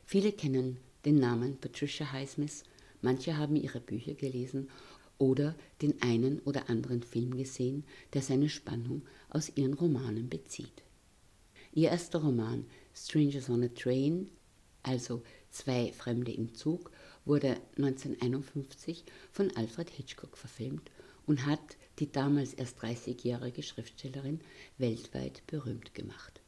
Viele 0.05 0.31
kennen 0.31 0.77
den 1.05 1.19
Namen 1.19 1.57
Patricia 1.57 2.11
Highsmith, 2.11 2.63
manche 3.01 3.37
haben 3.37 3.55
ihre 3.55 3.79
Bücher 3.79 4.13
gelesen 4.13 4.69
oder 5.17 5.55
den 5.81 6.01
einen 6.01 6.39
oder 6.41 6.69
anderen 6.69 7.03
Film 7.03 7.37
gesehen, 7.37 7.83
der 8.13 8.21
seine 8.21 8.49
Spannung 8.49 9.03
aus 9.29 9.51
ihren 9.55 9.73
Romanen 9.73 10.29
bezieht. 10.29 10.83
Ihr 11.73 11.89
erster 11.89 12.19
Roman 12.19 12.65
Strangers 12.93 13.49
on 13.49 13.63
a 13.63 13.67
Train, 13.69 14.29
also 14.83 15.21
Zwei 15.51 15.91
Fremde 15.91 16.31
im 16.31 16.55
Zug, 16.55 16.91
wurde 17.25 17.57
1951 17.77 19.03
von 19.33 19.51
Alfred 19.57 19.89
Hitchcock 19.89 20.37
verfilmt 20.37 20.89
und 21.27 21.45
hat 21.45 21.77
die 21.99 22.09
damals 22.09 22.53
erst 22.53 22.79
30-jährige 22.79 23.61
Schriftstellerin 23.61 24.39
weltweit 24.77 25.45
berühmt 25.47 25.93
gemacht. 25.93 26.41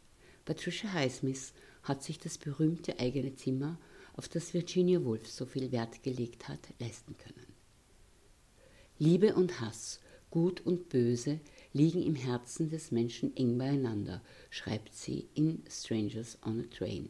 Patricia 0.46 0.94
Highsmith 0.94 1.54
hat 1.84 2.02
sich 2.02 2.18
das 2.18 2.38
berühmte 2.38 2.98
eigene 3.00 3.36
Zimmer 3.36 3.78
auf 4.14 4.30
das 4.30 4.54
Virginia 4.54 5.04
Woolf 5.04 5.28
so 5.28 5.46
viel 5.46 5.72
Wert 5.72 6.04
gelegt 6.04 6.48
hat, 6.48 6.60
leisten 6.80 7.18
können. 7.18 7.54
Liebe 9.00 9.36
und 9.36 9.60
Hass, 9.60 10.00
Gut 10.30 10.62
und 10.66 10.90
Böse 10.90 11.40
liegen 11.74 12.02
im 12.02 12.16
Herzen 12.16 12.70
des 12.70 12.92
Menschen 12.92 13.36
eng 13.38 13.58
beieinander, 13.58 14.22
schreibt 14.50 14.96
sie 14.96 15.28
in 15.36 15.64
Strangers 15.70 16.40
on 16.44 16.62
a 16.62 16.76
Train. 16.76 17.10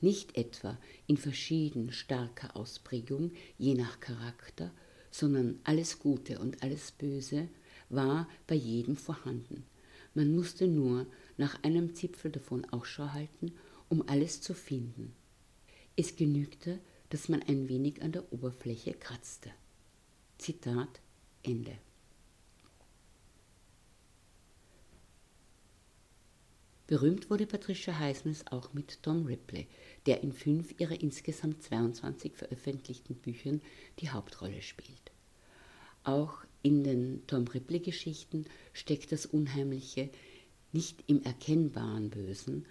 Nicht 0.00 0.36
etwa 0.36 0.78
in 1.06 1.16
verschieden 1.16 1.92
starker 1.92 2.56
Ausprägung, 2.56 3.32
je 3.58 3.74
nach 3.74 3.98
Charakter, 4.00 4.72
sondern 5.10 5.58
alles 5.64 5.98
Gute 5.98 6.38
und 6.38 6.62
alles 6.62 6.92
Böse 6.92 7.48
war 7.88 8.28
bei 8.46 8.54
jedem 8.54 8.96
vorhanden. 8.96 9.64
Man 10.14 10.34
musste 10.34 10.68
nur 10.68 11.06
nach 11.36 11.62
einem 11.62 11.94
Zipfel 11.94 12.30
davon 12.30 12.64
Ausschau 12.66 13.12
halten, 13.12 13.52
um 13.88 14.08
alles 14.08 14.40
zu 14.40 14.54
finden. 14.54 15.14
Es 15.96 16.16
genügte, 16.16 16.80
dass 17.10 17.28
man 17.28 17.42
ein 17.42 17.68
wenig 17.68 18.02
an 18.02 18.12
der 18.12 18.32
Oberfläche 18.32 18.94
kratzte. 18.94 19.50
Zitat 20.38 21.00
Ende. 21.42 21.76
Berühmt 26.86 27.30
wurde 27.30 27.46
Patricia 27.46 27.98
Highsmith 27.98 28.44
auch 28.50 28.72
mit 28.72 29.02
Tom 29.02 29.26
Ripley, 29.26 29.66
der 30.06 30.22
in 30.22 30.32
fünf 30.32 30.74
ihrer 30.80 31.00
insgesamt 31.00 31.62
22 31.62 32.34
veröffentlichten 32.34 33.14
Büchern 33.14 33.60
die 34.00 34.10
Hauptrolle 34.10 34.62
spielt. 34.62 35.12
Auch 36.02 36.44
in 36.62 36.82
den 36.82 37.26
Tom 37.26 37.46
Ripley-Geschichten 37.46 38.46
steckt 38.72 39.12
das 39.12 39.26
Unheimliche 39.26 40.10
nicht 40.72 41.04
im 41.06 41.22
erkennbaren 41.22 42.10
Bösen, 42.10 42.66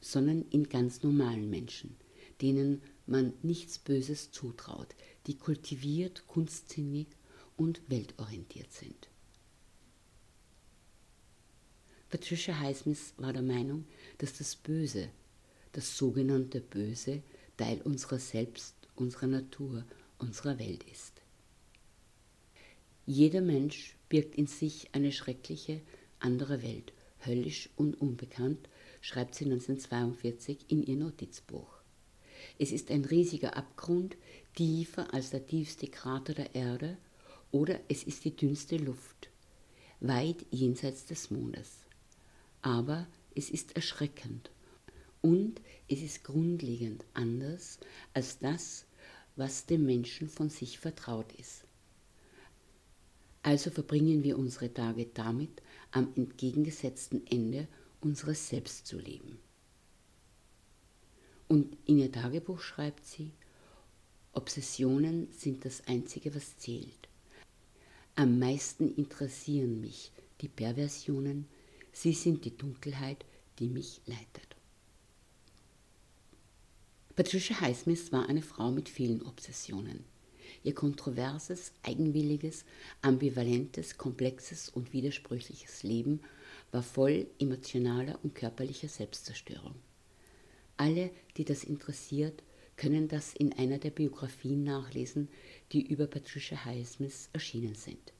sondern 0.00 0.42
in 0.50 0.68
ganz 0.68 1.02
normalen 1.02 1.50
Menschen– 1.50 1.96
denen 2.40 2.82
man 3.06 3.32
nichts 3.42 3.78
Böses 3.78 4.30
zutraut, 4.30 4.94
die 5.26 5.36
kultiviert, 5.36 6.26
kunstsinnig 6.26 7.08
und 7.56 7.82
weltorientiert 7.88 8.72
sind. 8.72 9.08
Patricia 12.08 12.58
Highsmith 12.58 13.14
war 13.18 13.32
der 13.32 13.42
Meinung, 13.42 13.86
dass 14.18 14.36
das 14.36 14.56
Böse, 14.56 15.10
das 15.72 15.96
sogenannte 15.96 16.60
Böse, 16.60 17.22
Teil 17.56 17.80
unserer 17.82 18.18
selbst, 18.18 18.74
unserer 18.96 19.26
Natur, 19.26 19.84
unserer 20.18 20.58
Welt 20.58 20.82
ist. 20.90 21.20
Jeder 23.06 23.40
Mensch 23.40 23.96
birgt 24.08 24.34
in 24.36 24.46
sich 24.46 24.88
eine 24.94 25.12
schreckliche 25.12 25.80
andere 26.20 26.62
Welt, 26.62 26.92
höllisch 27.26 27.68
und 27.76 28.00
unbekannt, 28.00 28.68
schreibt 29.00 29.34
sie 29.34 29.44
1942 29.44 30.66
in 30.68 30.82
ihr 30.82 30.96
Notizbuch. 30.96 31.79
Es 32.58 32.72
ist 32.72 32.90
ein 32.90 33.04
riesiger 33.04 33.56
Abgrund, 33.56 34.16
tiefer 34.54 35.12
als 35.12 35.30
der 35.30 35.46
tiefste 35.46 35.88
Krater 35.88 36.34
der 36.34 36.54
Erde, 36.54 36.96
oder 37.52 37.80
es 37.88 38.04
ist 38.04 38.24
die 38.24 38.34
dünnste 38.34 38.76
Luft, 38.76 39.28
weit 40.00 40.46
jenseits 40.50 41.06
des 41.06 41.30
Mondes. 41.30 41.86
Aber 42.62 43.06
es 43.34 43.50
ist 43.50 43.74
erschreckend 43.76 44.50
und 45.20 45.60
es 45.88 46.02
ist 46.02 46.24
grundlegend 46.24 47.04
anders 47.14 47.78
als 48.14 48.38
das, 48.38 48.86
was 49.36 49.66
dem 49.66 49.84
Menschen 49.86 50.28
von 50.28 50.50
sich 50.50 50.78
vertraut 50.78 51.32
ist. 51.38 51.64
Also 53.42 53.70
verbringen 53.70 54.22
wir 54.22 54.38
unsere 54.38 54.72
Tage 54.72 55.06
damit, 55.06 55.62
am 55.92 56.12
entgegengesetzten 56.14 57.26
Ende 57.26 57.68
unseres 58.00 58.48
Selbst 58.48 58.86
zu 58.86 58.98
leben. 58.98 59.38
Und 61.50 61.76
in 61.84 61.98
ihr 61.98 62.12
Tagebuch 62.12 62.60
schreibt 62.60 63.04
sie, 63.04 63.32
Obsessionen 64.32 65.26
sind 65.32 65.64
das 65.64 65.84
Einzige, 65.88 66.32
was 66.32 66.56
zählt. 66.58 67.08
Am 68.14 68.38
meisten 68.38 68.94
interessieren 68.94 69.80
mich 69.80 70.12
die 70.42 70.46
Perversionen, 70.46 71.48
sie 71.90 72.12
sind 72.12 72.44
die 72.44 72.56
Dunkelheit, 72.56 73.24
die 73.58 73.66
mich 73.66 74.00
leitet. 74.06 74.54
Patricia 77.16 77.60
Highsmith 77.60 78.12
war 78.12 78.28
eine 78.28 78.42
Frau 78.42 78.70
mit 78.70 78.88
vielen 78.88 79.20
Obsessionen. 79.22 80.04
Ihr 80.62 80.76
kontroverses, 80.76 81.72
eigenwilliges, 81.82 82.64
ambivalentes, 83.02 83.98
komplexes 83.98 84.68
und 84.68 84.92
widersprüchliches 84.92 85.82
Leben 85.82 86.20
war 86.70 86.84
voll 86.84 87.26
emotionaler 87.40 88.20
und 88.22 88.36
körperlicher 88.36 88.88
Selbstzerstörung. 88.88 89.74
Alle, 90.80 91.10
die 91.36 91.44
das 91.44 91.62
interessiert, 91.62 92.42
können 92.78 93.06
das 93.06 93.34
in 93.34 93.52
einer 93.52 93.76
der 93.76 93.90
Biografien 93.90 94.64
nachlesen, 94.64 95.28
die 95.72 95.86
über 95.86 96.06
Patricia 96.06 96.64
Highsmith 96.64 97.28
erschienen 97.34 97.74
sind. 97.74 98.14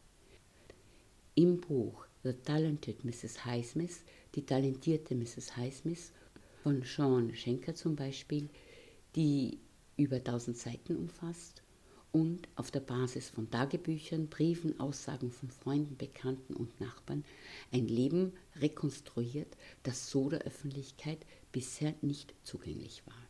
Im 1.35 1.59
Buch 1.63 2.07
The 2.23 2.35
Talented 2.35 3.03
Mrs. 3.03 3.47
Highsmith, 3.47 4.05
die 4.35 4.45
talentierte 4.45 5.15
Mrs. 5.15 5.57
Highsmith 5.57 6.13
von 6.63 6.83
Sean 6.83 7.35
Schenker 7.35 7.75
zum 7.75 7.97
Beispiel, 7.97 8.51
die 9.17 9.59
über 9.97 10.17
1000 10.17 10.55
Seiten 10.55 10.97
umfasst 10.97 11.63
und 12.13 12.47
auf 12.57 12.71
der 12.71 12.81
Basis 12.81 13.31
von 13.31 13.51
Tagebüchern, 13.51 14.29
Briefen, 14.29 14.79
Aussagen 14.81 15.31
von 15.31 15.49
Freunden, 15.49 15.97
Bekannten 15.97 16.55
und 16.57 16.79
Nachbarn 16.79 17.25
ein 17.73 17.89
Leben 17.89 18.35
rekonstruiert, 18.57 19.57
das 19.83 20.11
so 20.11 20.29
der 20.29 20.41
Öffentlichkeit 20.43 21.25
bisher 21.53 21.95
nicht 22.03 22.35
zugänglich 22.43 23.07
war. 23.07 23.27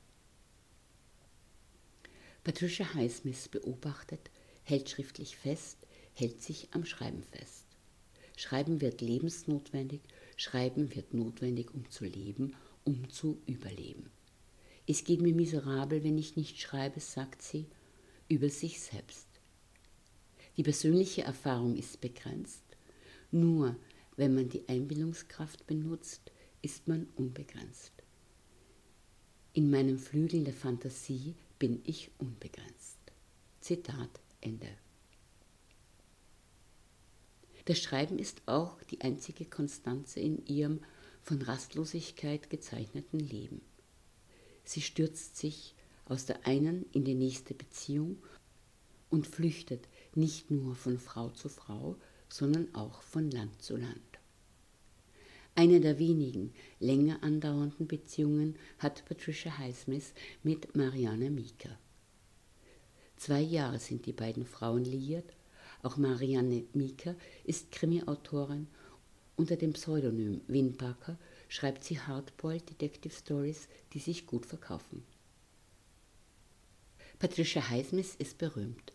Patricia 2.42 2.94
Highsmith 2.94 3.48
beobachtet, 3.48 4.30
hält 4.62 4.88
schriftlich 4.88 5.36
fest, 5.36 5.78
hält 6.14 6.42
sich 6.42 6.68
am 6.72 6.84
Schreiben 6.84 7.22
fest. 7.22 7.66
Schreiben 8.36 8.80
wird 8.80 9.02
lebensnotwendig, 9.02 10.00
Schreiben 10.36 10.94
wird 10.94 11.12
notwendig, 11.12 11.74
um 11.74 11.88
zu 11.90 12.04
leben, 12.04 12.56
um 12.84 13.10
zu 13.10 13.42
überleben. 13.46 14.10
Es 14.86 15.04
geht 15.04 15.20
mir 15.20 15.34
miserabel, 15.34 16.02
wenn 16.02 16.16
ich 16.16 16.36
nicht 16.36 16.58
schreibe, 16.58 17.00
sagt 17.00 17.42
sie, 17.42 17.66
über 18.28 18.48
sich 18.48 18.80
selbst. 18.80 19.28
Die 20.56 20.62
persönliche 20.62 21.22
Erfahrung 21.22 21.76
ist 21.76 22.00
begrenzt, 22.00 22.64
nur 23.30 23.76
wenn 24.16 24.34
man 24.34 24.48
die 24.48 24.68
Einbildungskraft 24.68 25.66
benutzt, 25.66 26.32
ist 26.62 26.88
man 26.88 27.06
unbegrenzt. 27.16 27.92
In 29.52 29.68
meinem 29.68 29.98
Flügel 29.98 30.44
der 30.44 30.54
Fantasie 30.54 31.34
bin 31.58 31.82
ich 31.84 32.12
unbegrenzt. 32.18 32.98
Zitat 33.60 34.20
Ende. 34.40 34.68
Das 37.64 37.80
Schreiben 37.80 38.20
ist 38.20 38.42
auch 38.46 38.80
die 38.84 39.00
einzige 39.00 39.44
Konstanze 39.44 40.20
in 40.20 40.46
ihrem 40.46 40.80
von 41.24 41.42
Rastlosigkeit 41.42 42.48
gezeichneten 42.48 43.18
Leben. 43.18 43.60
Sie 44.64 44.82
stürzt 44.82 45.36
sich 45.36 45.74
aus 46.04 46.26
der 46.26 46.46
einen 46.46 46.86
in 46.92 47.04
die 47.04 47.14
nächste 47.14 47.54
Beziehung 47.54 48.22
und 49.08 49.26
flüchtet 49.26 49.88
nicht 50.14 50.52
nur 50.52 50.76
von 50.76 50.96
Frau 50.96 51.28
zu 51.30 51.48
Frau, 51.48 51.96
sondern 52.28 52.72
auch 52.74 53.02
von 53.02 53.28
Land 53.32 53.60
zu 53.60 53.76
Land. 53.76 54.09
Eine 55.60 55.78
der 55.78 55.98
wenigen 55.98 56.54
länger 56.78 57.22
andauernden 57.22 57.86
Beziehungen 57.86 58.56
hat 58.78 59.04
Patricia 59.04 59.58
Highsmith 59.58 60.14
mit 60.42 60.74
Marianne 60.74 61.28
Mieker. 61.28 61.78
Zwei 63.18 63.42
Jahre 63.42 63.78
sind 63.78 64.06
die 64.06 64.14
beiden 64.14 64.46
Frauen 64.46 64.86
liiert. 64.86 65.34
Auch 65.82 65.98
Marianne 65.98 66.64
Mieker 66.72 67.14
ist 67.44 67.72
Krimi-Autorin. 67.72 68.68
Unter 69.36 69.56
dem 69.56 69.74
Pseudonym 69.74 70.40
Win 70.46 70.78
Parker 70.78 71.18
schreibt 71.50 71.84
sie 71.84 72.00
Hardboiled 72.00 72.70
Detective 72.70 73.12
Stories, 73.12 73.68
die 73.92 73.98
sich 73.98 74.24
gut 74.24 74.46
verkaufen. 74.46 75.04
Patricia 77.18 77.68
Highsmith 77.68 78.14
ist 78.14 78.38
berühmt, 78.38 78.94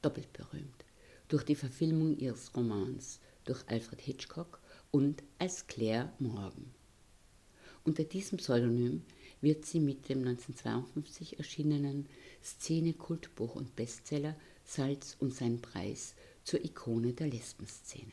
doppelt 0.00 0.32
berühmt, 0.32 0.86
durch 1.28 1.44
die 1.44 1.54
Verfilmung 1.54 2.16
ihres 2.16 2.56
Romans 2.56 3.20
durch 3.44 3.62
Alfred 3.68 4.00
Hitchcock 4.00 4.58
und 4.90 5.22
als 5.38 5.66
Claire 5.66 6.12
Morgan. 6.18 6.70
Unter 7.84 8.04
diesem 8.04 8.38
Pseudonym 8.38 9.02
wird 9.40 9.64
sie 9.64 9.80
mit 9.80 10.08
dem 10.08 10.18
1952 10.18 11.38
erschienenen 11.38 12.06
Szene-Kultbuch 12.42 13.54
und 13.54 13.76
Bestseller 13.76 14.36
Salz 14.64 15.16
und 15.20 15.34
sein 15.34 15.60
Preis 15.60 16.14
zur 16.44 16.64
Ikone 16.64 17.12
der 17.12 17.28
Lesbenszene. 17.28 18.12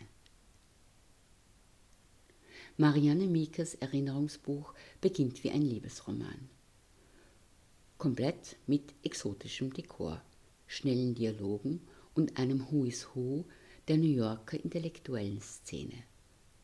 Marianne 2.78 3.28
Miekers 3.28 3.76
Erinnerungsbuch 3.76 4.74
beginnt 5.02 5.44
wie 5.44 5.52
ein 5.52 5.62
Liebesroman. 5.62 6.50
Komplett 7.98 8.58
mit 8.68 8.94
exotischem 9.04 9.74
Dekor, 9.74 10.22
schnellen 10.68 11.16
Dialogen 11.16 11.82
und 12.14 12.38
einem 12.38 12.70
Who 12.70 12.86
is 12.86 13.08
Who 13.14 13.46
der 13.88 13.98
New 13.98 14.14
Yorker 14.14 14.62
intellektuellen 14.62 15.42
Szene. 15.42 16.04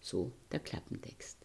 So 0.01 0.31
der 0.51 0.59
Klappentext. 0.59 1.37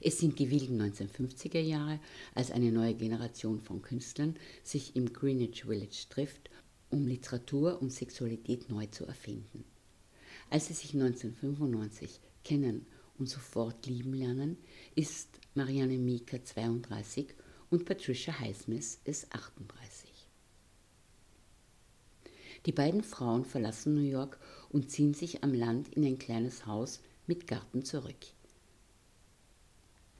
Es 0.00 0.18
sind 0.18 0.38
die 0.38 0.50
wilden 0.50 0.80
1950er 0.80 1.60
Jahre, 1.60 2.00
als 2.34 2.50
eine 2.50 2.70
neue 2.70 2.94
Generation 2.94 3.60
von 3.60 3.82
Künstlern 3.82 4.36
sich 4.62 4.94
im 4.96 5.12
Greenwich 5.12 5.64
Village 5.64 6.06
trifft, 6.10 6.50
um 6.90 7.06
Literatur 7.06 7.80
und 7.80 7.92
Sexualität 7.92 8.68
neu 8.68 8.86
zu 8.86 9.06
erfinden. 9.06 9.64
Als 10.50 10.66
sie 10.66 10.74
sich 10.74 10.94
1995 10.94 12.20
kennen 12.44 12.86
und 13.18 13.28
sofort 13.28 13.86
lieben 13.86 14.14
lernen, 14.14 14.56
ist 14.94 15.28
Marianne 15.54 15.98
Mieker 15.98 16.42
32 16.42 17.34
und 17.70 17.84
Patricia 17.84 18.38
Highsmith 18.38 19.00
ist 19.04 19.32
38. 19.32 20.10
Die 22.66 22.72
beiden 22.72 23.02
Frauen 23.02 23.44
verlassen 23.44 23.94
New 23.94 24.08
York 24.08 24.38
und 24.68 24.90
ziehen 24.90 25.14
sich 25.14 25.42
am 25.44 25.54
Land 25.54 25.88
in 25.94 26.04
ein 26.04 26.18
kleines 26.18 26.66
Haus 26.66 27.00
mit 27.30 27.46
Garten 27.46 27.84
zurück. 27.84 28.26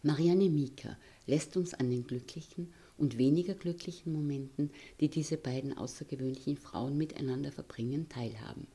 Marianne 0.04 0.48
Mieker 0.48 0.96
lässt 1.26 1.56
uns 1.56 1.74
an 1.74 1.90
den 1.90 2.06
glücklichen 2.06 2.72
und 2.96 3.18
weniger 3.18 3.54
glücklichen 3.54 4.12
Momenten, 4.12 4.70
die 5.00 5.08
diese 5.08 5.36
beiden 5.36 5.76
außergewöhnlichen 5.76 6.56
Frauen 6.56 6.96
miteinander 6.96 7.50
verbringen, 7.50 8.08
teilhaben. 8.08 8.68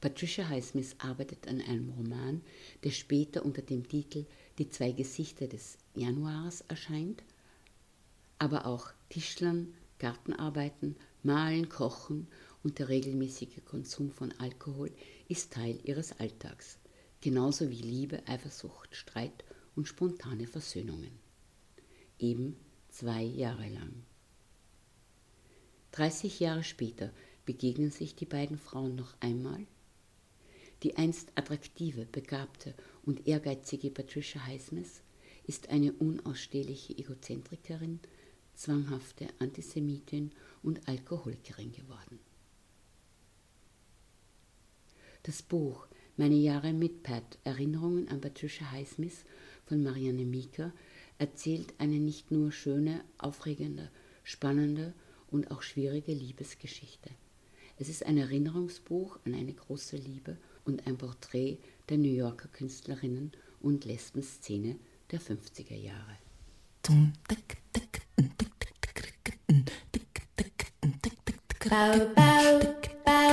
Patricia 0.00 0.48
Highsmith 0.48 0.94
arbeitet 0.98 1.48
an 1.48 1.60
einem 1.60 1.90
Roman, 1.90 2.40
der 2.84 2.92
später 2.92 3.44
unter 3.44 3.62
dem 3.62 3.88
Titel 3.88 4.24
Die 4.58 4.68
zwei 4.68 4.92
Gesichter 4.92 5.48
des 5.48 5.76
Januars 5.96 6.60
erscheint, 6.68 7.24
aber 8.38 8.64
auch 8.64 8.92
Tischlern, 9.08 9.74
Gartenarbeiten, 9.98 10.94
Malen, 11.24 11.68
Kochen 11.68 12.28
und 12.62 12.78
der 12.78 12.88
regelmäßige 12.88 13.64
Konsum 13.64 14.12
von 14.12 14.32
Alkohol 14.38 14.92
ist 15.28 15.52
Teil 15.52 15.80
ihres 15.84 16.18
Alltags, 16.20 16.77
genauso 17.20 17.70
wie 17.70 17.82
Liebe, 17.82 18.26
Eifersucht, 18.26 18.94
Streit 18.94 19.44
und 19.74 19.88
spontane 19.88 20.46
Versöhnungen. 20.46 21.18
Eben 22.18 22.56
zwei 22.88 23.22
Jahre 23.22 23.68
lang. 23.68 24.04
30 25.92 26.40
Jahre 26.40 26.64
später 26.64 27.12
begegnen 27.44 27.90
sich 27.90 28.14
die 28.14 28.26
beiden 28.26 28.58
Frauen 28.58 28.94
noch 28.94 29.14
einmal 29.20 29.66
die 30.82 30.96
einst 30.96 31.32
attraktive, 31.34 32.06
begabte 32.06 32.74
und 33.04 33.26
ehrgeizige 33.26 33.90
Patricia 33.90 34.44
Highsmith 34.46 35.02
ist 35.44 35.70
eine 35.70 35.92
unausstehliche 35.92 36.96
Egozentrikerin, 36.96 38.00
zwanghafte 38.54 39.26
Antisemitin 39.40 40.32
und 40.62 40.86
Alkoholikerin 40.86 41.72
geworden. 41.72 42.20
Das 45.24 45.42
Buch 45.42 45.88
Meine 46.18 46.34
Jahre 46.34 46.72
mit 46.72 47.04
Pat 47.04 47.38
Erinnerungen 47.44 48.08
an 48.08 48.20
Patricia 48.20 48.72
Highsmith 48.72 49.24
von 49.66 49.84
Marianne 49.84 50.24
Mieker 50.24 50.72
erzählt 51.16 51.72
eine 51.78 52.00
nicht 52.00 52.32
nur 52.32 52.50
schöne, 52.50 53.04
aufregende, 53.18 53.88
spannende 54.24 54.94
und 55.30 55.52
auch 55.52 55.62
schwierige 55.62 56.12
Liebesgeschichte. 56.12 57.10
Es 57.78 57.88
ist 57.88 58.04
ein 58.04 58.18
Erinnerungsbuch 58.18 59.20
an 59.24 59.36
eine 59.36 59.52
große 59.52 59.96
Liebe 59.96 60.36
und 60.64 60.88
ein 60.88 60.98
Porträt 60.98 61.58
der 61.88 61.98
New 61.98 62.12
Yorker 62.12 62.48
Künstlerinnen 62.48 63.30
und 63.60 63.84
Lesbenszene 63.84 64.74
der 65.12 65.20
50er 65.20 65.76
Jahre. 65.76 66.18
Bau, 71.70 72.10
bau, 72.16 72.74
bau. 73.04 73.28